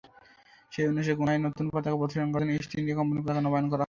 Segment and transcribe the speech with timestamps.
[0.73, 3.79] সেই অনুসারে কোণায় নতুন পতাকা প্রদর্শন করার জন্য ইস্ট ইন্ডিয়া কোম্পানির পতাকা নবায়ন করা হয়েছিল।